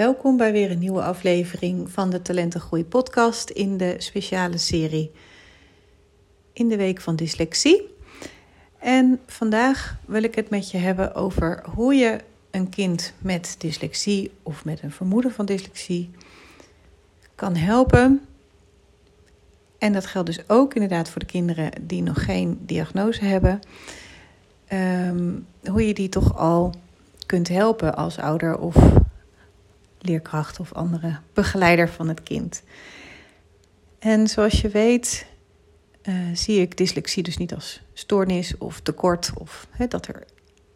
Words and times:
Welkom 0.00 0.36
bij 0.36 0.52
weer 0.52 0.70
een 0.70 0.78
nieuwe 0.78 1.02
aflevering 1.02 1.90
van 1.90 2.10
de 2.10 2.22
Talentengroei 2.22 2.84
podcast 2.84 3.50
in 3.50 3.76
de 3.76 3.94
speciale 3.98 4.58
serie 4.58 5.10
in 6.52 6.68
de 6.68 6.76
week 6.76 7.00
van 7.00 7.16
dyslexie. 7.16 7.94
En 8.78 9.20
vandaag 9.26 9.96
wil 10.06 10.22
ik 10.22 10.34
het 10.34 10.50
met 10.50 10.70
je 10.70 10.78
hebben 10.78 11.14
over 11.14 11.62
hoe 11.74 11.94
je 11.94 12.18
een 12.50 12.68
kind 12.68 13.12
met 13.18 13.54
dyslexie 13.58 14.30
of 14.42 14.64
met 14.64 14.82
een 14.82 14.92
vermoeden 14.92 15.32
van 15.32 15.46
dyslexie 15.46 16.10
kan 17.34 17.56
helpen. 17.56 18.20
En 19.78 19.92
dat 19.92 20.06
geldt 20.06 20.26
dus 20.26 20.48
ook 20.48 20.74
inderdaad 20.74 21.08
voor 21.08 21.20
de 21.20 21.26
kinderen 21.26 21.70
die 21.80 22.02
nog 22.02 22.24
geen 22.24 22.58
diagnose 22.60 23.24
hebben. 23.24 23.60
Ehm, 24.66 25.32
hoe 25.64 25.86
je 25.86 25.94
die 25.94 26.08
toch 26.08 26.36
al 26.36 26.74
kunt 27.26 27.48
helpen 27.48 27.96
als 27.96 28.18
ouder 28.18 28.58
of 28.58 28.76
leerkracht 30.00 30.60
of 30.60 30.72
andere 30.72 31.18
begeleider 31.32 31.88
van 31.88 32.08
het 32.08 32.22
kind. 32.22 32.62
En 33.98 34.28
zoals 34.28 34.60
je 34.60 34.68
weet, 34.68 35.26
uh, 36.02 36.14
zie 36.34 36.60
ik 36.60 36.76
dyslexie 36.76 37.22
dus 37.22 37.36
niet 37.36 37.54
als 37.54 37.80
stoornis 37.92 38.58
of 38.58 38.80
tekort 38.80 39.32
of 39.38 39.68
dat 39.88 40.06
er 40.06 40.24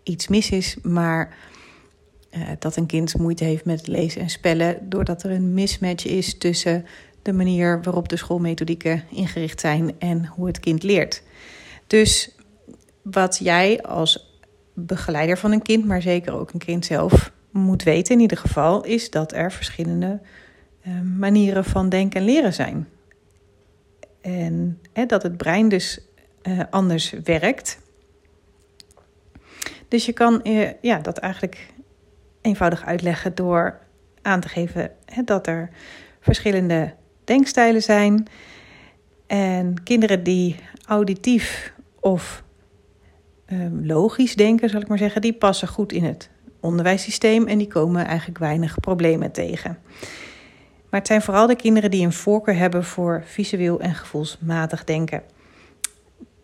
iets 0.02 0.28
mis 0.28 0.50
is, 0.50 0.76
maar 0.82 1.36
uh, 2.30 2.48
dat 2.58 2.76
een 2.76 2.86
kind 2.86 3.18
moeite 3.18 3.44
heeft 3.44 3.64
met 3.64 3.86
lezen 3.86 4.20
en 4.20 4.30
spellen 4.30 4.88
doordat 4.88 5.22
er 5.22 5.30
een 5.30 5.54
mismatch 5.54 6.06
is 6.06 6.38
tussen 6.38 6.86
de 7.22 7.32
manier 7.32 7.82
waarop 7.82 8.08
de 8.08 8.16
schoolmethodieken 8.16 9.04
ingericht 9.10 9.60
zijn 9.60 9.94
en 9.98 10.26
hoe 10.26 10.46
het 10.46 10.60
kind 10.60 10.82
leert. 10.82 11.22
Dus 11.86 12.34
wat 13.02 13.38
jij 13.42 13.82
als 13.82 14.40
begeleider 14.74 15.38
van 15.38 15.52
een 15.52 15.62
kind, 15.62 15.84
maar 15.84 16.02
zeker 16.02 16.32
ook 16.32 16.52
een 16.52 16.58
kind 16.58 16.84
zelf, 16.84 17.32
moet 17.54 17.82
weten 17.82 18.14
in 18.14 18.20
ieder 18.20 18.36
geval, 18.36 18.84
is 18.84 19.10
dat 19.10 19.32
er 19.32 19.52
verschillende 19.52 20.20
uh, 20.86 21.00
manieren 21.00 21.64
van 21.64 21.88
denken 21.88 22.20
en 22.20 22.26
leren 22.26 22.52
zijn. 22.52 22.88
En 24.20 24.80
hè, 24.92 25.06
dat 25.06 25.22
het 25.22 25.36
brein 25.36 25.68
dus 25.68 26.00
uh, 26.42 26.60
anders 26.70 27.10
werkt. 27.24 27.78
Dus 29.88 30.06
je 30.06 30.12
kan 30.12 30.40
uh, 30.42 30.68
ja, 30.80 30.98
dat 30.98 31.18
eigenlijk 31.18 31.66
eenvoudig 32.40 32.84
uitleggen 32.84 33.34
door 33.34 33.80
aan 34.22 34.40
te 34.40 34.48
geven 34.48 34.90
hè, 35.04 35.22
dat 35.22 35.46
er 35.46 35.70
verschillende 36.20 36.94
denkstijlen 37.24 37.82
zijn. 37.82 38.26
En 39.26 39.82
kinderen 39.82 40.22
die 40.22 40.56
auditief 40.86 41.72
of 42.00 42.42
logisch 43.82 44.34
denken, 44.34 44.68
zal 44.70 44.80
ik 44.80 44.88
maar 44.88 44.98
zeggen, 44.98 45.20
die 45.20 45.32
passen 45.32 45.68
goed 45.68 45.92
in 45.92 46.04
het 46.04 46.30
onderwijssysteem 46.64 47.46
en 47.46 47.58
die 47.58 47.68
komen 47.68 48.06
eigenlijk 48.06 48.38
weinig 48.38 48.80
problemen 48.80 49.32
tegen. 49.32 49.78
Maar 50.90 51.00
het 51.00 51.06
zijn 51.06 51.22
vooral 51.22 51.46
de 51.46 51.56
kinderen 51.56 51.90
die 51.90 52.04
een 52.04 52.12
voorkeur 52.12 52.56
hebben 52.56 52.84
voor 52.84 53.22
visueel 53.26 53.80
en 53.80 53.94
gevoelsmatig 53.94 54.84
denken. 54.84 55.22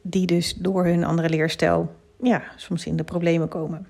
Die 0.03 0.27
dus 0.27 0.55
door 0.55 0.85
hun 0.85 1.05
andere 1.05 1.29
leerstijl 1.29 1.95
ja, 2.23 2.43
soms 2.57 2.87
in 2.87 2.97
de 2.97 3.05
problemen 3.05 3.49
komen. 3.49 3.87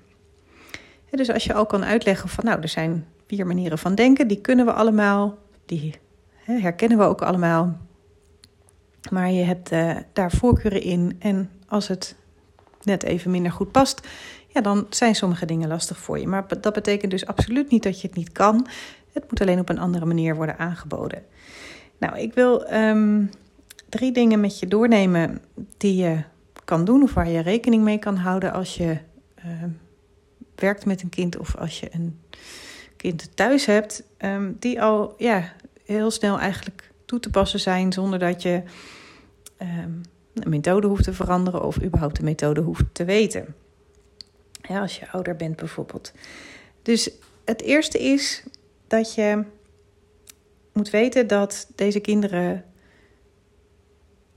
dus 1.09 1.31
als 1.31 1.43
je 1.43 1.53
al 1.53 1.65
kan 1.65 1.83
uitleggen 1.85 2.29
van 2.29 2.45
nou, 2.45 2.61
er 2.61 2.67
zijn 2.67 3.05
vier 3.27 3.47
manieren 3.47 3.77
van 3.77 3.95
denken, 3.95 4.27
die 4.27 4.41
kunnen 4.41 4.65
we 4.65 4.73
allemaal, 4.73 5.37
die 5.65 5.95
herkennen 6.43 6.97
we 6.97 7.03
ook 7.03 7.21
allemaal. 7.21 7.77
Maar 9.09 9.31
je 9.31 9.43
hebt 9.43 9.71
uh, 9.71 9.95
daar 10.13 10.31
voorkeuren 10.31 10.81
in 10.81 11.15
en 11.19 11.49
als 11.67 11.87
het 11.87 12.15
net 12.83 13.03
even 13.03 13.31
minder 13.31 13.51
goed 13.51 13.71
past, 13.71 14.07
ja, 14.53 14.61
dan 14.61 14.85
zijn 14.89 15.15
sommige 15.15 15.45
dingen 15.45 15.67
lastig 15.67 15.97
voor 15.97 16.19
je. 16.19 16.27
Maar 16.27 16.61
dat 16.61 16.73
betekent 16.73 17.11
dus 17.11 17.25
absoluut 17.25 17.69
niet 17.69 17.83
dat 17.83 18.01
je 18.01 18.07
het 18.07 18.17
niet 18.17 18.31
kan. 18.31 18.67
Het 19.13 19.29
moet 19.29 19.41
alleen 19.41 19.59
op 19.59 19.69
een 19.69 19.79
andere 19.79 20.05
manier 20.05 20.35
worden 20.35 20.57
aangeboden. 20.57 21.23
Nou, 21.97 22.19
ik 22.19 22.33
wil 22.33 22.73
um, 22.73 23.29
drie 23.89 24.11
dingen 24.11 24.39
met 24.39 24.59
je 24.59 24.67
doornemen 24.67 25.41
die 25.77 25.95
je 25.95 26.23
kan 26.65 26.85
doen 26.85 27.03
of 27.03 27.13
waar 27.13 27.29
je 27.29 27.41
rekening 27.41 27.83
mee 27.83 27.99
kan 27.99 28.15
houden 28.15 28.53
als 28.53 28.75
je 28.75 28.97
uh, 29.45 29.63
werkt 30.55 30.85
met 30.85 31.01
een 31.01 31.09
kind 31.09 31.37
of 31.37 31.55
als 31.55 31.79
je 31.79 31.89
een 31.91 32.19
kind 32.97 33.35
thuis 33.35 33.65
hebt, 33.65 34.03
um, 34.17 34.55
die 34.59 34.81
al 34.81 35.13
ja, 35.17 35.53
heel 35.85 36.11
snel 36.11 36.39
eigenlijk 36.39 36.91
toe 37.05 37.19
te 37.19 37.29
passen 37.29 37.59
zijn 37.59 37.93
zonder 37.93 38.19
dat 38.19 38.41
je 38.41 38.61
um, 39.61 40.01
een 40.33 40.49
methode 40.49 40.87
hoeft 40.87 41.03
te 41.03 41.13
veranderen 41.13 41.63
of 41.63 41.83
überhaupt 41.83 42.15
de 42.15 42.23
methode 42.23 42.61
hoeft 42.61 42.83
te 42.91 43.05
weten. 43.05 43.55
Als 44.79 44.99
je 44.99 45.11
ouder 45.11 45.35
bent 45.35 45.55
bijvoorbeeld. 45.55 46.11
Dus 46.81 47.11
het 47.45 47.61
eerste 47.61 47.99
is 47.99 48.43
dat 48.87 49.13
je 49.13 49.43
moet 50.73 50.89
weten 50.89 51.27
dat 51.27 51.67
deze 51.75 51.99
kinderen 51.99 52.65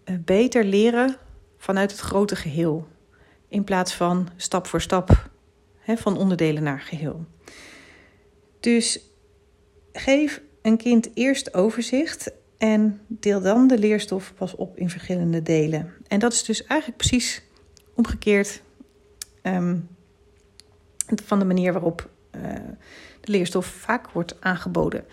eh, 0.04 0.14
beter 0.24 0.64
leren 0.64 1.16
vanuit 1.56 1.90
het 1.90 2.00
grote 2.00 2.36
geheel. 2.36 2.86
In 3.48 3.64
plaats 3.64 3.94
van 3.94 4.28
stap 4.36 4.66
voor 4.66 4.80
stap 4.80 5.30
hè, 5.78 5.96
van 5.96 6.16
onderdelen 6.16 6.62
naar 6.62 6.80
geheel. 6.80 7.24
Dus 8.60 9.00
geef 9.92 10.40
een 10.62 10.76
kind 10.76 11.10
eerst 11.14 11.54
overzicht 11.54 12.32
en 12.58 13.00
deel 13.06 13.40
dan 13.40 13.66
de 13.66 13.78
leerstof 13.78 14.34
pas 14.34 14.54
op 14.54 14.76
in 14.76 14.90
verschillende 14.90 15.42
delen. 15.42 15.92
En 16.08 16.18
dat 16.18 16.32
is 16.32 16.44
dus 16.44 16.64
eigenlijk 16.64 16.98
precies 16.98 17.42
omgekeerd 17.94 18.62
um, 19.42 19.88
van 21.24 21.38
de 21.38 21.44
manier 21.44 21.72
waarop 21.72 22.10
uh, 22.36 22.42
de 23.20 23.30
leerstof 23.30 23.66
vaak 23.66 24.10
wordt 24.10 24.36
aangeboden. 24.40 25.04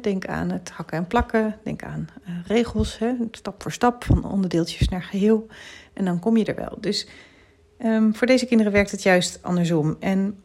denk 0.00 0.26
aan 0.26 0.50
het 0.50 0.70
hakken 0.70 0.98
en 0.98 1.06
plakken, 1.06 1.56
denk 1.62 1.82
aan 1.82 2.08
uh, 2.28 2.34
regels, 2.46 3.00
stap 3.30 3.62
voor 3.62 3.72
stap, 3.72 4.04
van 4.04 4.24
onderdeeltjes 4.24 4.88
naar 4.88 5.02
geheel. 5.02 5.46
En 5.92 6.04
dan 6.04 6.18
kom 6.18 6.36
je 6.36 6.44
er 6.44 6.54
wel. 6.54 6.78
Dus 6.80 7.08
um, 7.84 8.14
voor 8.14 8.26
deze 8.26 8.46
kinderen 8.46 8.72
werkt 8.72 8.90
het 8.90 9.02
juist 9.02 9.38
andersom. 9.42 9.96
En 10.00 10.38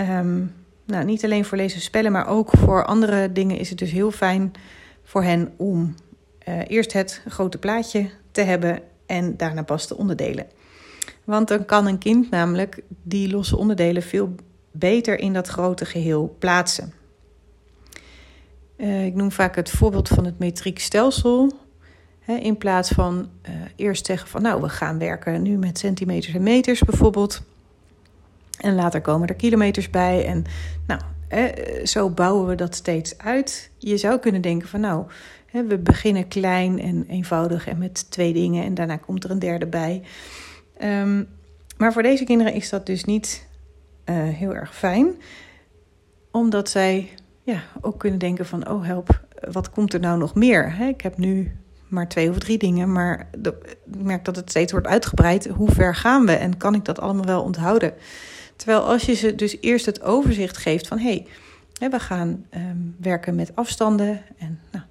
um, 0.00 0.54
nou, 0.84 1.04
niet 1.04 1.24
alleen 1.24 1.44
voor 1.44 1.58
lezen 1.58 1.80
spellen, 1.80 2.12
maar 2.12 2.26
ook 2.26 2.50
voor 2.50 2.84
andere 2.84 3.32
dingen 3.32 3.58
is 3.58 3.68
het 3.68 3.78
dus 3.78 3.90
heel 3.90 4.10
fijn 4.10 4.52
voor 5.02 5.22
hen 5.22 5.52
om 5.56 5.94
uh, 6.48 6.60
eerst 6.66 6.92
het 6.92 7.22
grote 7.28 7.58
plaatje 7.58 8.10
te 8.30 8.40
hebben 8.40 8.80
en 9.06 9.36
daarna 9.36 9.62
pas 9.62 9.88
de 9.88 9.96
onderdelen. 9.96 10.46
Want 11.26 11.48
dan 11.48 11.64
kan 11.64 11.86
een 11.86 11.98
kind 11.98 12.30
namelijk 12.30 12.82
die 13.02 13.30
losse 13.30 13.56
onderdelen 13.56 14.02
veel 14.02 14.34
beter 14.70 15.18
in 15.18 15.32
dat 15.32 15.48
grote 15.48 15.84
geheel 15.84 16.36
plaatsen. 16.38 16.92
Uh, 18.76 19.06
ik 19.06 19.14
noem 19.14 19.32
vaak 19.32 19.56
het 19.56 19.70
voorbeeld 19.70 20.08
van 20.08 20.24
het 20.24 20.38
metriek 20.38 20.78
stelsel. 20.78 21.52
in 22.26 22.56
plaats 22.56 22.90
van 22.90 23.28
uh, 23.48 23.54
eerst 23.76 24.06
zeggen 24.06 24.28
van 24.28 24.42
nou, 24.42 24.62
we 24.62 24.68
gaan 24.68 24.98
werken 24.98 25.42
nu 25.42 25.56
met 25.56 25.78
centimeters 25.78 26.34
en 26.34 26.42
meters 26.42 26.80
bijvoorbeeld. 26.80 27.42
En 28.60 28.74
later 28.74 29.00
komen 29.00 29.28
er 29.28 29.34
kilometers 29.34 29.90
bij. 29.90 30.26
En 30.26 30.44
nou, 30.86 31.00
zo 31.84 32.10
bouwen 32.10 32.46
we 32.46 32.54
dat 32.54 32.74
steeds 32.74 33.18
uit. 33.18 33.70
Je 33.78 33.96
zou 33.96 34.18
kunnen 34.18 34.40
denken 34.40 34.68
van 34.68 34.80
nou, 34.80 35.06
we 35.64 35.78
beginnen 35.78 36.28
klein 36.28 36.80
en 36.80 37.04
eenvoudig 37.08 37.66
en 37.66 37.78
met 37.78 38.10
twee 38.10 38.32
dingen 38.32 38.64
en 38.64 38.74
daarna 38.74 38.96
komt 38.96 39.24
er 39.24 39.30
een 39.30 39.38
derde 39.38 39.66
bij. 39.66 40.02
Um, 40.82 41.28
maar 41.76 41.92
voor 41.92 42.02
deze 42.02 42.24
kinderen 42.24 42.52
is 42.52 42.68
dat 42.68 42.86
dus 42.86 43.04
niet 43.04 43.46
uh, 44.04 44.16
heel 44.16 44.54
erg 44.54 44.76
fijn, 44.76 45.14
omdat 46.30 46.70
zij 46.70 47.10
ja, 47.42 47.62
ook 47.80 47.98
kunnen 47.98 48.18
denken 48.18 48.46
van, 48.46 48.68
oh 48.68 48.84
help, 48.84 49.24
wat 49.50 49.70
komt 49.70 49.94
er 49.94 50.00
nou 50.00 50.18
nog 50.18 50.34
meer? 50.34 50.80
ik 50.80 51.00
heb 51.00 51.18
nu 51.18 51.56
maar 51.88 52.08
twee 52.08 52.30
of 52.30 52.38
drie 52.38 52.58
dingen, 52.58 52.92
maar 52.92 53.28
ik 53.42 53.54
merk 53.96 54.24
dat 54.24 54.36
het 54.36 54.50
steeds 54.50 54.72
wordt 54.72 54.86
uitgebreid. 54.86 55.46
Hoe 55.46 55.70
ver 55.70 55.94
gaan 55.94 56.26
we 56.26 56.32
en 56.32 56.56
kan 56.56 56.74
ik 56.74 56.84
dat 56.84 57.00
allemaal 57.00 57.24
wel 57.24 57.42
onthouden? 57.42 57.94
Terwijl 58.56 58.80
als 58.80 59.02
je 59.02 59.14
ze 59.14 59.34
dus 59.34 59.56
eerst 59.60 59.86
het 59.86 60.02
overzicht 60.02 60.56
geeft 60.56 60.86
van, 60.86 60.98
hé, 60.98 61.24
hey, 61.78 61.90
we 61.90 62.00
gaan 62.00 62.46
um, 62.54 62.96
werken 62.98 63.34
met 63.34 63.54
afstanden 63.54 64.22
en 64.38 64.60
nou, 64.72 64.84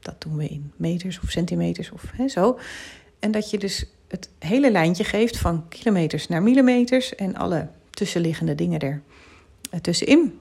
dat 0.00 0.20
doen 0.20 0.36
we 0.36 0.48
in 0.48 0.72
meters 0.76 1.20
of 1.20 1.30
centimeters 1.30 1.90
of 1.90 2.12
zo. 2.26 2.58
En 3.18 3.30
dat 3.30 3.50
je 3.50 3.58
dus 3.58 3.86
het 4.08 4.28
hele 4.38 4.70
lijntje 4.70 5.04
geeft 5.04 5.38
van 5.38 5.68
kilometers 5.68 6.28
naar 6.28 6.42
millimeters 6.42 7.14
en 7.14 7.36
alle 7.36 7.68
tussenliggende 7.90 8.54
dingen 8.54 8.80
er 8.80 9.02
eh, 9.70 9.80
tussenin. 9.80 10.40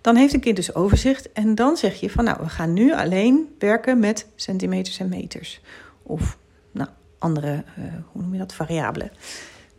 Dan 0.00 0.16
heeft 0.16 0.34
een 0.34 0.40
kind 0.40 0.56
dus 0.56 0.74
overzicht 0.74 1.32
en 1.32 1.54
dan 1.54 1.76
zeg 1.76 2.00
je 2.00 2.10
van 2.10 2.24
nou, 2.24 2.38
we 2.40 2.48
gaan 2.48 2.72
nu 2.72 2.94
alleen 2.94 3.54
werken 3.58 3.98
met 3.98 4.26
centimeters 4.34 4.98
en 4.98 5.08
meters. 5.08 5.60
Of 6.02 6.38
nou, 6.70 6.88
andere, 7.18 7.64
uh, 7.78 7.84
hoe 8.12 8.22
noem 8.22 8.32
je 8.32 8.38
dat, 8.38 8.54
variabelen. 8.54 9.10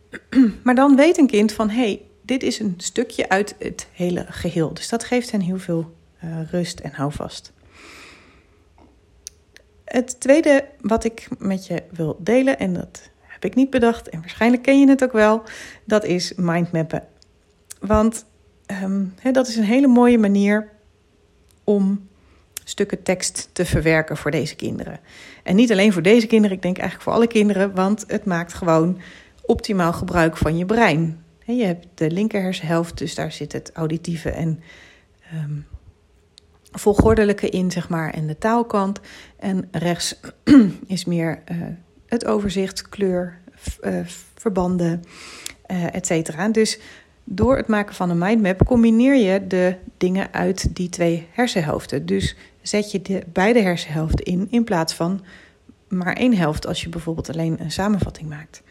Maar 0.63 0.75
dan 0.75 0.95
weet 0.95 1.17
een 1.17 1.27
kind 1.27 1.51
van 1.51 1.69
hé, 1.69 1.75
hey, 1.75 2.01
dit 2.21 2.43
is 2.43 2.59
een 2.59 2.73
stukje 2.77 3.29
uit 3.29 3.55
het 3.59 3.87
hele 3.91 4.25
geheel. 4.29 4.73
Dus 4.73 4.89
dat 4.89 5.03
geeft 5.03 5.31
hen 5.31 5.41
heel 5.41 5.59
veel 5.59 5.93
uh, 6.23 6.49
rust 6.51 6.79
en 6.79 6.91
houvast. 6.93 7.51
Het 9.93 10.19
tweede 10.19 10.65
wat 10.81 11.03
ik 11.03 11.27
met 11.37 11.67
je 11.67 11.83
wil 11.91 12.17
delen, 12.19 12.59
en 12.59 12.73
dat 12.73 13.09
heb 13.21 13.45
ik 13.45 13.55
niet 13.55 13.69
bedacht 13.69 14.09
en 14.09 14.19
waarschijnlijk 14.19 14.63
ken 14.63 14.79
je 14.79 14.89
het 14.89 15.03
ook 15.03 15.11
wel, 15.11 15.43
dat 15.83 16.05
is 16.05 16.33
mindmappen. 16.35 17.03
Want 17.79 18.25
ehm, 18.65 19.05
dat 19.31 19.47
is 19.47 19.55
een 19.55 19.63
hele 19.63 19.87
mooie 19.87 20.17
manier 20.17 20.69
om 21.63 22.07
stukken 22.63 23.03
tekst 23.03 23.49
te 23.51 23.65
verwerken 23.65 24.17
voor 24.17 24.31
deze 24.31 24.55
kinderen. 24.55 24.99
En 25.43 25.55
niet 25.55 25.71
alleen 25.71 25.93
voor 25.93 26.01
deze 26.01 26.27
kinderen, 26.27 26.55
ik 26.55 26.63
denk 26.63 26.77
eigenlijk 26.77 27.09
voor 27.09 27.17
alle 27.17 27.27
kinderen, 27.27 27.75
want 27.75 28.03
het 28.07 28.25
maakt 28.25 28.53
gewoon 28.53 28.99
optimaal 29.45 29.93
gebruik 29.93 30.37
van 30.37 30.57
je 30.57 30.65
brein. 30.65 31.23
Je 31.45 31.65
hebt 31.65 31.87
de 31.93 32.11
linker 32.11 32.41
hersenhelft, 32.41 32.97
dus 32.97 33.15
daar 33.15 33.31
zit 33.31 33.51
het 33.51 33.71
auditieve 33.73 34.29
en 34.29 34.63
um, 35.33 35.65
volgordelijke 36.73 37.49
in, 37.49 37.71
zeg 37.71 37.89
maar, 37.89 38.09
en 38.09 38.27
de 38.27 38.37
taalkant. 38.37 38.99
En 39.39 39.67
rechts 39.71 40.19
is 40.87 41.05
meer 41.05 41.41
uh, 41.51 41.57
het 42.05 42.25
overzicht, 42.25 42.89
kleur, 42.89 43.39
uh, 43.83 43.99
verbanden, 44.35 45.03
uh, 45.71 45.95
et 45.95 46.05
cetera. 46.05 46.49
Dus 46.49 46.79
door 47.23 47.57
het 47.57 47.67
maken 47.67 47.95
van 47.95 48.09
een 48.09 48.17
mindmap 48.17 48.65
combineer 48.65 49.15
je 49.15 49.47
de 49.47 49.75
dingen 49.97 50.33
uit 50.33 50.75
die 50.75 50.89
twee 50.89 51.27
hersenhelften. 51.31 52.05
Dus 52.05 52.35
zet 52.61 52.91
je 52.91 53.01
de 53.01 53.23
beide 53.33 53.61
hersenhelften 53.61 54.25
in 54.25 54.47
in 54.49 54.63
plaats 54.63 54.93
van 54.93 55.21
maar 55.87 56.13
één 56.13 56.37
helft 56.37 56.67
als 56.67 56.81
je 56.81 56.89
bijvoorbeeld 56.89 57.29
alleen 57.29 57.59
een 57.59 57.71
samenvatting 57.71 58.29
maakt. 58.29 58.61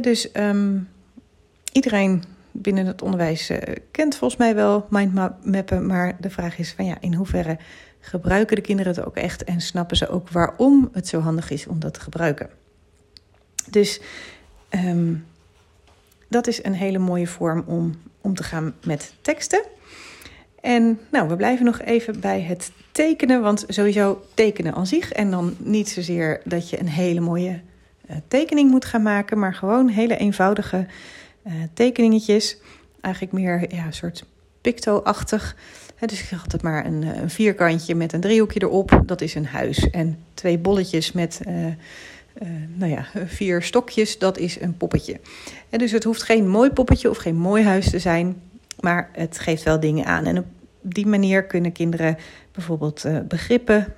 dus 0.00 0.28
um, 0.34 0.88
iedereen 1.72 2.24
binnen 2.52 2.86
het 2.86 3.02
onderwijs 3.02 3.50
uh, 3.50 3.58
kent 3.90 4.16
volgens 4.16 4.40
mij 4.40 4.54
wel 4.54 4.86
mindmappen, 4.90 5.86
maar 5.86 6.16
de 6.20 6.30
vraag 6.30 6.58
is 6.58 6.72
van 6.72 6.84
ja, 6.84 6.96
in 7.00 7.14
hoeverre 7.14 7.58
gebruiken 8.00 8.56
de 8.56 8.62
kinderen 8.62 8.94
het 8.94 9.04
ook 9.04 9.16
echt 9.16 9.44
en 9.44 9.60
snappen 9.60 9.96
ze 9.96 10.08
ook 10.08 10.28
waarom 10.28 10.88
het 10.92 11.08
zo 11.08 11.20
handig 11.20 11.50
is 11.50 11.66
om 11.66 11.78
dat 11.78 11.94
te 11.94 12.00
gebruiken. 12.00 12.50
Dus 13.70 14.00
um, 14.70 15.26
dat 16.28 16.46
is 16.46 16.64
een 16.64 16.74
hele 16.74 16.98
mooie 16.98 17.26
vorm 17.26 17.64
om 17.66 17.94
om 18.20 18.34
te 18.34 18.42
gaan 18.42 18.74
met 18.84 19.14
teksten. 19.20 19.62
En 20.60 20.98
nou, 21.10 21.28
we 21.28 21.36
blijven 21.36 21.64
nog 21.64 21.80
even 21.80 22.20
bij 22.20 22.40
het 22.40 22.72
tekenen, 22.92 23.42
want 23.42 23.64
sowieso 23.68 24.22
tekenen 24.34 24.74
aan 24.74 24.86
zich. 24.86 25.12
En 25.12 25.30
dan 25.30 25.56
niet 25.58 25.88
zozeer 25.88 26.40
dat 26.44 26.70
je 26.70 26.80
een 26.80 26.88
hele 26.88 27.20
mooie 27.20 27.60
uh, 28.10 28.16
tekening 28.28 28.70
moet 28.70 28.84
gaan 28.84 29.02
maken, 29.02 29.38
maar 29.38 29.54
gewoon 29.54 29.88
hele 29.88 30.16
eenvoudige 30.16 30.86
uh, 31.46 31.52
tekeningetjes. 31.74 32.56
Eigenlijk 33.00 33.34
meer 33.34 33.74
ja, 33.74 33.86
een 33.86 33.92
soort 33.92 34.24
picto-achtig. 34.60 35.56
dus 36.00 36.20
ik 36.20 36.26
zeg 36.26 36.42
altijd 36.42 36.62
maar 36.62 36.86
een, 36.86 37.02
eh, 37.02 37.20
een, 37.20 37.30
vierkantje 37.30 37.94
met 37.94 38.12
een 38.12 38.20
driehoekje 38.20 38.62
erop. 38.62 39.02
Dat 39.06 39.20
is 39.20 39.34
een 39.34 39.46
huis. 39.46 39.90
En 39.90 40.18
twee 40.34 40.58
bolletjes 40.58 41.12
met 41.12 41.40
uh, 41.48 41.66
nou 42.74 42.90
ja, 42.90 43.06
vier 43.26 43.62
stokjes. 43.62 44.18
Dat 44.18 44.38
is 44.38 44.60
een 44.60 44.76
poppetje. 44.76 45.20
En 45.70 45.78
dus 45.78 45.92
het 45.92 46.04
hoeft 46.04 46.22
geen 46.22 46.48
mooi 46.48 46.70
poppetje 46.70 47.10
of 47.10 47.16
geen 47.16 47.36
mooi 47.36 47.64
huis 47.64 47.90
te 47.90 47.98
zijn. 47.98 48.42
Maar 48.80 49.10
het 49.12 49.38
geeft 49.38 49.62
wel 49.62 49.80
dingen 49.80 50.04
aan. 50.04 50.24
En 50.24 50.38
op 50.38 50.46
die 50.80 51.06
manier 51.06 51.44
kunnen 51.44 51.72
kinderen 51.72 52.16
bijvoorbeeld 52.52 53.04
begrippen 53.28 53.94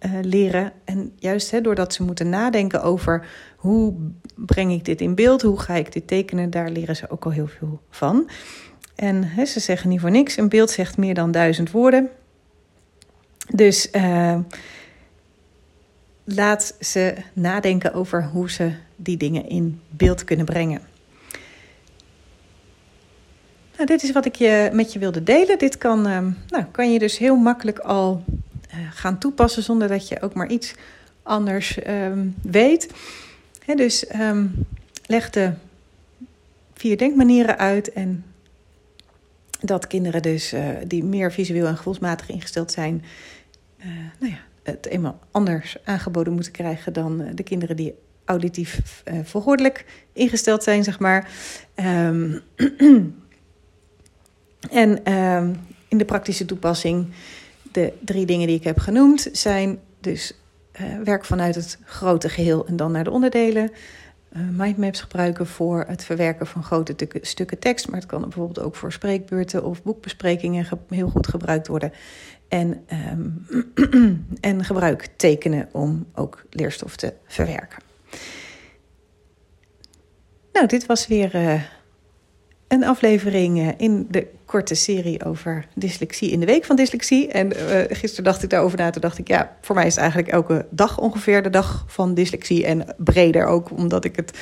uh, 0.00 0.10
leren. 0.22 0.72
En 0.84 1.12
juist 1.18 1.50
hè, 1.50 1.60
doordat 1.60 1.94
ze 1.94 2.02
moeten 2.02 2.28
nadenken 2.28 2.82
over 2.82 3.26
hoe 3.56 3.94
breng 4.34 4.72
ik 4.72 4.84
dit 4.84 5.00
in 5.00 5.14
beeld, 5.14 5.42
hoe 5.42 5.60
ga 5.60 5.74
ik 5.74 5.92
dit 5.92 6.06
tekenen, 6.06 6.50
daar 6.50 6.70
leren 6.70 6.96
ze 6.96 7.10
ook 7.10 7.24
al 7.24 7.30
heel 7.30 7.46
veel 7.46 7.80
van. 7.90 8.28
En 8.94 9.22
hè, 9.24 9.44
ze 9.44 9.60
zeggen 9.60 9.88
niet 9.88 10.00
voor 10.00 10.10
niks, 10.10 10.36
een 10.36 10.48
beeld 10.48 10.70
zegt 10.70 10.96
meer 10.96 11.14
dan 11.14 11.30
duizend 11.30 11.70
woorden. 11.70 12.08
Dus 13.54 13.88
uh, 13.92 14.38
laat 16.24 16.76
ze 16.80 17.14
nadenken 17.32 17.94
over 17.94 18.24
hoe 18.24 18.50
ze 18.50 18.72
die 18.96 19.16
dingen 19.16 19.48
in 19.48 19.80
beeld 19.88 20.24
kunnen 20.24 20.46
brengen. 20.46 20.80
Nou, 23.76 23.88
dit 23.88 24.02
is 24.02 24.12
wat 24.12 24.24
ik 24.26 24.34
je, 24.34 24.70
met 24.72 24.92
je 24.92 24.98
wilde 24.98 25.22
delen. 25.22 25.58
Dit 25.58 25.78
kan, 25.78 26.08
uh, 26.08 26.18
nou, 26.48 26.64
kan 26.70 26.92
je 26.92 26.98
dus 26.98 27.18
heel 27.18 27.36
makkelijk 27.36 27.78
al 27.78 28.24
gaan 28.90 29.18
toepassen 29.18 29.62
zonder 29.62 29.88
dat 29.88 30.08
je 30.08 30.22
ook 30.22 30.34
maar 30.34 30.48
iets 30.48 30.74
anders 31.22 31.78
um, 31.86 32.34
weet. 32.42 32.90
Dus 33.74 34.14
um, 34.20 34.66
leg 35.06 35.30
de 35.30 35.52
vier 36.74 36.98
denkmanieren 36.98 37.58
uit 37.58 37.92
en 37.92 38.24
dat 39.60 39.86
kinderen 39.86 40.22
dus 40.22 40.52
uh, 40.52 40.68
die 40.86 41.04
meer 41.04 41.32
visueel 41.32 41.66
en 41.66 41.76
gevoelsmatig 41.76 42.28
ingesteld 42.28 42.72
zijn, 42.72 43.04
nou 44.18 44.32
ja, 44.32 44.38
het 44.62 44.86
eenmaal 44.86 45.18
anders 45.30 45.76
aangeboden 45.84 46.32
moeten 46.32 46.52
krijgen 46.52 46.92
dan 46.92 47.24
de 47.34 47.42
kinderen 47.42 47.76
die 47.76 47.94
auditief 48.24 49.02
verhoordelijk 49.24 49.84
ingesteld 50.12 50.62
zijn, 50.62 50.84
zeg 50.84 50.98
maar. 50.98 51.30
Um, 51.76 52.40
En 54.70 55.00
uh, 55.08 55.48
in 55.88 55.98
de 55.98 56.04
praktische 56.04 56.44
toepassing, 56.44 57.06
de 57.76 57.92
drie 58.00 58.26
dingen 58.26 58.46
die 58.46 58.56
ik 58.56 58.64
heb 58.64 58.78
genoemd, 58.78 59.28
zijn 59.32 59.78
dus 60.00 60.32
uh, 60.80 60.98
werk 61.04 61.24
vanuit 61.24 61.54
het 61.54 61.78
grote 61.84 62.28
geheel 62.28 62.66
en 62.66 62.76
dan 62.76 62.92
naar 62.92 63.04
de 63.04 63.10
onderdelen. 63.10 63.70
Uh, 64.36 64.42
mindmaps 64.52 65.00
gebruiken 65.00 65.46
voor 65.46 65.84
het 65.88 66.04
verwerken 66.04 66.46
van 66.46 66.62
grote 66.62 66.94
stukken 67.20 67.58
tekst, 67.58 67.88
maar 67.88 67.98
het 68.00 68.08
kan 68.08 68.20
bijvoorbeeld 68.20 68.60
ook 68.60 68.76
voor 68.76 68.92
spreekbeurten 68.92 69.64
of 69.64 69.82
boekbesprekingen 69.82 70.66
heel 70.88 71.08
goed 71.08 71.26
gebruikt 71.26 71.66
worden. 71.66 71.92
En, 72.48 72.84
um, 73.10 74.26
en 74.40 74.64
gebruik 74.64 75.08
tekenen 75.16 75.68
om 75.72 76.06
ook 76.14 76.44
leerstof 76.50 76.96
te 76.96 77.12
verwerken. 77.26 77.82
Nou, 80.52 80.66
dit 80.66 80.86
was 80.86 81.06
weer 81.06 81.34
uh, 81.34 81.62
een 82.68 82.84
aflevering 82.84 83.74
in 83.76 84.06
de 84.10 84.26
korte 84.44 84.74
serie 84.74 85.24
over 85.24 85.66
dyslexie 85.74 86.30
in 86.30 86.40
de 86.40 86.46
week 86.46 86.64
van 86.64 86.76
dyslexie. 86.76 87.28
En 87.28 87.52
uh, 87.52 87.80
gisteren 87.88 88.24
dacht 88.24 88.42
ik 88.42 88.50
daarover 88.50 88.78
na. 88.78 88.90
Toen 88.90 89.00
dacht 89.00 89.18
ik, 89.18 89.28
ja, 89.28 89.56
voor 89.60 89.74
mij 89.74 89.86
is 89.86 89.96
eigenlijk 89.96 90.28
elke 90.28 90.66
dag 90.70 90.98
ongeveer 90.98 91.42
de 91.42 91.50
dag 91.50 91.84
van 91.86 92.14
dyslexie. 92.14 92.66
En 92.66 92.84
breder 92.96 93.46
ook, 93.46 93.70
omdat 93.70 94.04
ik 94.04 94.16
het 94.16 94.38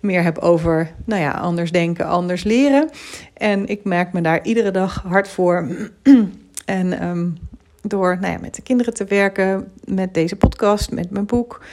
meer 0.00 0.22
heb 0.22 0.38
over, 0.38 0.90
nou 1.04 1.22
ja, 1.22 1.30
anders 1.30 1.72
denken, 1.72 2.06
anders 2.06 2.44
leren. 2.44 2.90
En 3.34 3.66
ik 3.66 3.84
merk 3.84 4.12
me 4.12 4.20
daar 4.20 4.44
iedere 4.44 4.70
dag 4.70 5.02
hard 5.06 5.28
voor. 5.28 5.68
en 6.64 7.08
um, 7.08 7.36
door 7.82 8.18
nou 8.20 8.32
ja, 8.32 8.38
met 8.38 8.54
de 8.54 8.62
kinderen 8.62 8.94
te 8.94 9.04
werken, 9.04 9.72
met 9.84 10.14
deze 10.14 10.36
podcast, 10.36 10.90
met 10.90 11.10
mijn 11.10 11.26
boek. 11.26 11.64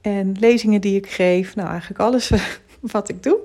En 0.00 0.36
lezingen 0.38 0.80
die 0.80 0.96
ik 0.96 1.06
geef. 1.10 1.56
Nou, 1.56 1.68
eigenlijk 1.68 2.00
alles 2.00 2.30
wat 2.80 3.08
ik 3.08 3.22
doe. 3.22 3.38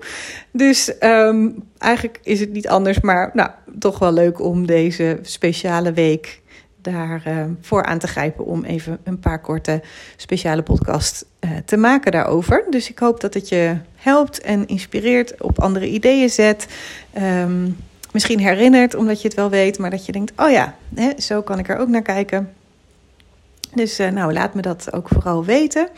Dus 0.52 0.94
um, 1.00 1.64
eigenlijk 1.78 2.20
is 2.24 2.40
het 2.40 2.52
niet 2.52 2.68
anders, 2.68 3.00
maar 3.00 3.32
nou, 3.34 3.50
toch 3.80 4.00
wel 4.00 4.14
leuk 4.14 4.42
om 4.42 4.66
deze 4.66 5.20
speciale 5.22 5.94
week 5.94 6.42
daarvoor 6.82 7.32
uh, 7.34 7.44
voor 7.62 7.84
aan 7.84 8.00
te 8.00 8.08
grijpen 8.08 8.46
om 8.46 8.64
even 8.64 9.00
een 9.04 9.20
paar 9.20 9.42
korte 9.42 9.82
speciale 10.16 10.64
podcast 10.64 11.26
uh, 11.40 11.52
te 11.66 11.78
maken 11.78 12.12
daarover. 12.12 12.66
Dus 12.70 12.90
ik 12.90 13.00
hoop 13.00 13.22
dat 13.22 13.34
het 13.34 13.50
je 13.50 13.78
helpt 13.96 14.42
en 14.42 14.68
inspireert, 14.68 15.42
op 15.42 15.62
andere 15.62 15.90
ideeën 15.90 16.30
zet. 16.30 16.68
Um, 17.18 17.78
misschien 18.12 18.40
herinnert, 18.40 18.96
omdat 18.96 19.22
je 19.22 19.28
het 19.28 19.38
wel 19.38 19.50
weet, 19.50 19.78
maar 19.78 19.90
dat 19.90 20.06
je 20.06 20.12
denkt: 20.12 20.32
oh 20.36 20.52
ja, 20.52 20.76
hè, 20.96 21.10
zo 21.18 21.42
kan 21.42 21.60
ik 21.60 21.70
er 21.70 21.78
ook 21.78 21.88
naar 21.88 22.02
kijken. 22.02 22.54
Dus 23.74 24.00
uh, 24.00 24.10
nou, 24.10 24.34
laat 24.34 24.54
me 24.54 24.62
dat 24.62 24.94
ook 24.94 25.08
vooral 25.08 25.46
weten. 25.46 25.90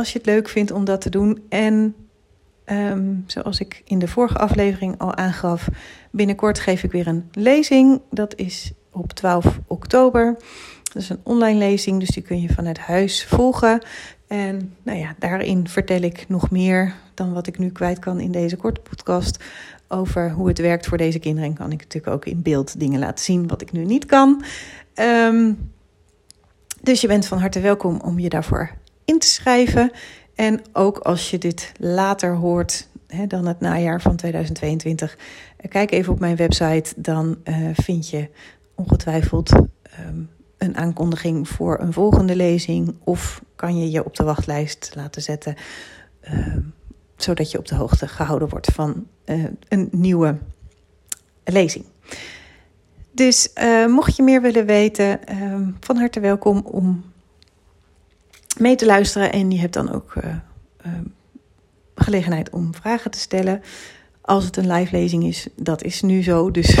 Als 0.00 0.12
je 0.12 0.18
het 0.18 0.26
leuk 0.26 0.48
vindt 0.48 0.70
om 0.70 0.84
dat 0.84 1.00
te 1.00 1.10
doen. 1.10 1.42
En 1.48 1.94
um, 2.66 3.24
zoals 3.26 3.60
ik 3.60 3.82
in 3.84 3.98
de 3.98 4.08
vorige 4.08 4.38
aflevering 4.38 4.98
al 4.98 5.14
aangaf, 5.14 5.68
binnenkort 6.10 6.58
geef 6.58 6.82
ik 6.82 6.92
weer 6.92 7.06
een 7.06 7.28
lezing. 7.32 8.00
Dat 8.10 8.34
is 8.36 8.72
op 8.92 9.12
12 9.12 9.60
oktober. 9.66 10.36
Dat 10.82 11.02
is 11.02 11.08
een 11.08 11.20
online 11.22 11.58
lezing, 11.58 12.00
dus 12.00 12.08
die 12.08 12.22
kun 12.22 12.40
je 12.40 12.48
vanuit 12.48 12.78
huis 12.78 13.24
volgen. 13.24 13.82
En 14.26 14.74
nou 14.82 14.98
ja, 14.98 15.14
daarin 15.18 15.68
vertel 15.68 16.00
ik 16.00 16.24
nog 16.28 16.50
meer 16.50 16.94
dan 17.14 17.32
wat 17.32 17.46
ik 17.46 17.58
nu 17.58 17.70
kwijt 17.70 17.98
kan 17.98 18.20
in 18.20 18.32
deze 18.32 18.56
korte 18.56 18.80
podcast. 18.80 19.44
Over 19.88 20.30
hoe 20.30 20.48
het 20.48 20.58
werkt 20.58 20.86
voor 20.86 20.98
deze 20.98 21.18
kinderen. 21.18 21.50
En 21.50 21.56
kan 21.56 21.72
ik 21.72 21.78
natuurlijk 21.78 22.14
ook 22.14 22.24
in 22.24 22.42
beeld 22.42 22.80
dingen 22.80 23.00
laten 23.00 23.24
zien 23.24 23.48
wat 23.48 23.62
ik 23.62 23.72
nu 23.72 23.84
niet 23.84 24.06
kan. 24.06 24.44
Um, 24.94 25.72
dus 26.80 27.00
je 27.00 27.06
bent 27.06 27.26
van 27.26 27.38
harte 27.38 27.60
welkom 27.60 28.00
om 28.00 28.18
je 28.18 28.28
daarvoor 28.28 28.70
in 29.04 29.18
te 29.18 29.26
schrijven. 29.26 29.90
En 30.34 30.60
ook 30.72 30.98
als 30.98 31.30
je 31.30 31.38
dit 31.38 31.72
later 31.78 32.34
hoort 32.34 32.88
hè, 33.06 33.26
dan 33.26 33.46
het 33.46 33.60
najaar 33.60 34.00
van 34.00 34.16
2022, 34.16 35.18
kijk 35.68 35.90
even 35.90 36.12
op 36.12 36.20
mijn 36.20 36.36
website. 36.36 36.92
Dan 36.96 37.36
uh, 37.44 37.68
vind 37.72 38.10
je 38.10 38.28
ongetwijfeld 38.74 39.50
um, 39.50 40.30
een 40.58 40.76
aankondiging 40.76 41.48
voor 41.48 41.80
een 41.80 41.92
volgende 41.92 42.36
lezing. 42.36 42.94
Of 43.04 43.42
kan 43.56 43.78
je 43.78 43.90
je 43.90 44.04
op 44.04 44.16
de 44.16 44.24
wachtlijst 44.24 44.92
laten 44.94 45.22
zetten. 45.22 45.54
Uh, 46.32 46.56
zodat 47.16 47.50
je 47.50 47.58
op 47.58 47.68
de 47.68 47.74
hoogte 47.74 48.08
gehouden 48.08 48.48
wordt 48.48 48.72
van 48.72 49.06
uh, 49.26 49.44
een 49.68 49.88
nieuwe 49.90 50.38
lezing. 51.44 51.84
Dus 53.12 53.52
mocht 53.88 54.16
je 54.16 54.22
meer 54.22 54.42
willen 54.42 54.66
weten, 54.66 55.26
ehm, 55.26 55.70
van 55.80 55.96
harte 55.96 56.20
welkom 56.20 56.58
om 56.64 57.09
mee 58.58 58.74
te 58.74 58.86
luisteren. 58.86 59.32
En 59.32 59.50
je 59.50 59.58
hebt 59.58 59.72
dan 59.72 59.92
ook 59.92 60.14
uh, 60.14 60.24
uh, 60.86 60.92
gelegenheid 61.94 62.50
om 62.50 62.74
vragen 62.74 63.10
te 63.10 63.18
stellen. 63.18 63.62
als 64.20 64.44
het 64.44 64.56
een 64.56 64.72
live 64.72 64.96
lezing 64.96 65.24
is. 65.24 65.46
Dat 65.56 65.82
is 65.82 66.02
nu 66.02 66.22
zo, 66.22 66.50
dus. 66.50 66.78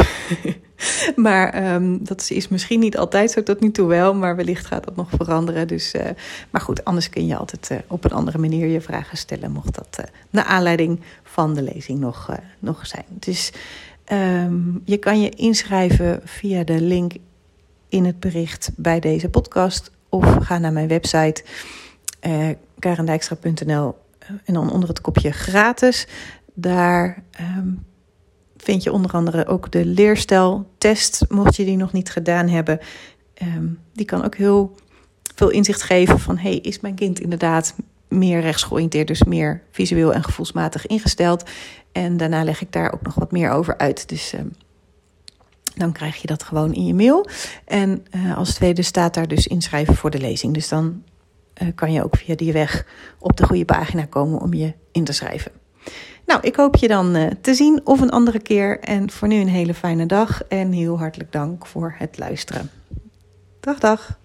maar 1.16 1.52
ehm, 1.52 1.98
dat 2.00 2.30
is 2.30 2.48
misschien 2.48 2.80
niet 2.80 2.96
altijd 2.96 3.30
zo 3.30 3.42
tot 3.42 3.60
nu 3.60 3.70
toe 3.70 3.86
wel, 3.86 4.14
maar 4.14 4.36
wellicht 4.36 4.66
gaat 4.66 4.84
dat 4.84 4.96
nog 4.96 5.08
veranderen. 5.10 5.68
Dus, 5.68 5.94
uh, 5.94 6.02
maar 6.50 6.60
goed, 6.60 6.84
anders 6.84 7.08
kun 7.08 7.26
je 7.26 7.36
altijd 7.36 7.68
uh, 7.72 7.78
op 7.86 8.04
een 8.04 8.12
andere 8.12 8.38
manier 8.38 8.66
je 8.66 8.80
vragen 8.80 9.16
stellen, 9.16 9.52
mocht 9.52 9.74
dat 9.74 10.10
naar 10.30 10.44
aanleiding 10.44 11.00
van 11.22 11.54
de 11.54 11.62
lezing 11.62 11.98
nog, 11.98 12.30
nog 12.58 12.86
zijn. 12.86 13.04
Dus 13.08 13.52
um, 14.12 14.82
je 14.84 14.96
kan 14.96 15.20
je 15.20 15.28
inschrijven 15.30 16.20
via 16.24 16.64
de 16.64 16.80
link 16.80 17.12
in 17.88 18.04
het 18.04 18.20
bericht 18.20 18.70
bij 18.76 19.00
deze 19.00 19.28
podcast 19.28 19.90
of 20.10 20.36
ga 20.40 20.58
naar 20.58 20.72
mijn 20.72 20.88
website 20.88 21.44
uh, 22.26 22.48
karendijkstra.nl 22.78 23.94
en 24.44 24.54
dan 24.54 24.72
onder 24.72 24.88
het 24.88 25.00
kopje 25.00 25.30
gratis. 25.30 26.06
Daar 26.54 27.22
um, 27.40 27.84
vind 28.56 28.82
je 28.82 28.92
onder 28.92 29.10
andere 29.10 29.46
ook 29.46 29.70
de 29.70 29.84
leerstijltest, 29.84 31.24
mocht 31.28 31.56
je 31.56 31.64
die 31.64 31.76
nog 31.76 31.92
niet 31.92 32.10
gedaan 32.10 32.48
hebben. 32.48 32.78
Um, 33.42 33.78
die 33.92 34.06
kan 34.06 34.24
ook 34.24 34.34
heel 34.34 34.74
veel 35.34 35.50
inzicht 35.50 35.82
geven 35.82 36.18
van, 36.18 36.38
hey, 36.38 36.56
is 36.56 36.80
mijn 36.80 36.94
kind 36.94 37.20
inderdaad 37.20 37.74
meer 38.08 38.40
rechtsgeoriënteerd, 38.40 39.06
dus 39.06 39.24
meer 39.24 39.62
visueel 39.70 40.14
en 40.14 40.24
gevoelsmatig 40.24 40.86
ingesteld. 40.86 41.44
En 41.92 42.16
daarna 42.16 42.44
leg 42.44 42.60
ik 42.60 42.72
daar 42.72 42.92
ook 42.92 43.02
nog 43.02 43.14
wat 43.14 43.32
meer 43.32 43.50
over 43.50 43.78
uit. 43.78 44.08
Dus 44.08 44.32
um, 44.32 44.52
dan 45.80 45.92
krijg 45.92 46.16
je 46.16 46.26
dat 46.26 46.42
gewoon 46.42 46.72
in 46.74 46.86
je 46.86 46.94
mail. 46.94 47.28
En 47.64 48.06
uh, 48.14 48.36
als 48.36 48.54
tweede 48.54 48.82
staat 48.82 49.14
daar 49.14 49.28
dus 49.28 49.46
inschrijven 49.46 49.94
voor 49.94 50.10
de 50.10 50.18
lezing. 50.18 50.54
Dus 50.54 50.68
dan 50.68 51.02
uh, 51.62 51.68
kan 51.74 51.92
je 51.92 52.04
ook 52.04 52.16
via 52.16 52.34
die 52.34 52.52
weg 52.52 52.86
op 53.18 53.36
de 53.36 53.44
goede 53.44 53.64
pagina 53.64 54.04
komen 54.04 54.40
om 54.40 54.54
je 54.54 54.74
in 54.92 55.04
te 55.04 55.12
schrijven. 55.12 55.52
Nou, 56.26 56.40
ik 56.42 56.56
hoop 56.56 56.76
je 56.76 56.88
dan 56.88 57.16
uh, 57.16 57.26
te 57.40 57.54
zien 57.54 57.80
of 57.84 58.00
een 58.00 58.10
andere 58.10 58.38
keer. 58.38 58.80
En 58.80 59.10
voor 59.10 59.28
nu 59.28 59.40
een 59.40 59.48
hele 59.48 59.74
fijne 59.74 60.06
dag 60.06 60.42
en 60.42 60.72
heel 60.72 60.98
hartelijk 60.98 61.32
dank 61.32 61.66
voor 61.66 61.94
het 61.98 62.18
luisteren. 62.18 62.70
Dag, 63.60 63.78
dag. 63.78 64.18